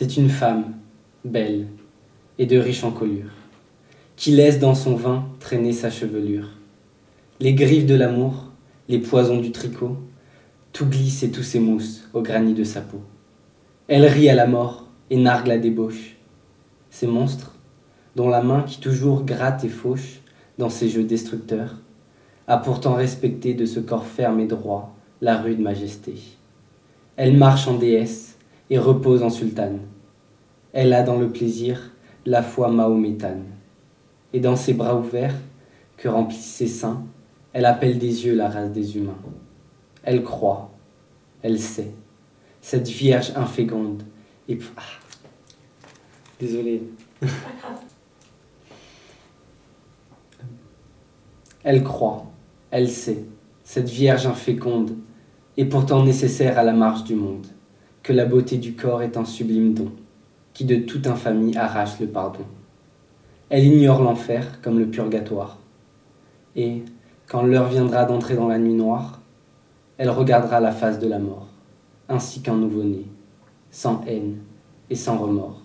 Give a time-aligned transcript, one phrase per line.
[0.00, 0.74] C'est une femme,
[1.24, 1.66] belle
[2.38, 3.32] et de riche encolure,
[4.14, 6.50] qui laisse dans son vin traîner sa chevelure.
[7.40, 8.44] Les griffes de l'amour,
[8.88, 9.96] les poisons du tricot,
[10.72, 13.00] tout glisse et tout s'émousse au granit de sa peau.
[13.88, 16.14] Elle rit à la mort et nargue la débauche.
[16.90, 17.56] Ces monstres,
[18.14, 20.20] dont la main qui toujours gratte et fauche
[20.58, 21.74] dans ses jeux destructeurs,
[22.46, 26.14] a pourtant respecté de ce corps ferme et droit la rude majesté.
[27.16, 28.37] Elle marche en déesse
[28.70, 29.80] et repose en sultane.
[30.72, 31.92] Elle a dans le plaisir
[32.26, 33.44] la foi mahométane.
[34.32, 35.34] Et dans ses bras ouverts,
[35.96, 37.04] que remplissent ses seins,
[37.52, 39.18] elle appelle des yeux la race des humains.
[40.02, 40.70] Elle croit,
[41.42, 41.92] elle sait,
[42.60, 44.02] cette vierge inféconde.
[44.48, 44.82] Et ah.
[51.64, 52.26] Elle croit,
[52.70, 53.24] elle sait,
[53.64, 54.96] cette vierge inféconde,
[55.56, 57.46] est pourtant nécessaire à la marche du monde,
[58.08, 59.92] que la beauté du corps est un sublime don,
[60.54, 62.40] qui de toute infamie arrache le pardon.
[63.50, 65.58] Elle ignore l'enfer comme le purgatoire,
[66.56, 66.84] et,
[67.26, 69.20] quand l'heure viendra d'entrer dans la nuit noire,
[69.98, 71.48] elle regardera la face de la mort,
[72.08, 73.04] ainsi qu'un nouveau-né,
[73.70, 74.38] sans haine
[74.88, 75.60] et sans remords.